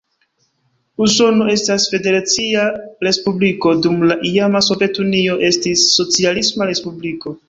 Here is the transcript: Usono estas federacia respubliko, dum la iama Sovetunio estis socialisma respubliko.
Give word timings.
Usono 1.07 1.49
estas 1.55 1.83
federacia 1.91 2.63
respubliko, 3.07 3.73
dum 3.87 3.99
la 4.13 4.17
iama 4.31 4.63
Sovetunio 4.69 5.37
estis 5.51 5.85
socialisma 5.99 6.69
respubliko. 6.71 7.35